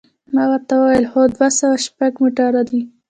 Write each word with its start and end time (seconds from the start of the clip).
ما 0.33 0.43
ورته 0.51 0.73
وویل: 0.77 1.05
هو، 1.11 1.21
دوه 1.35 1.47
سوه 1.59 1.77
شپږ 1.85 2.11
موټر 2.21 2.53
دی. 2.69 2.79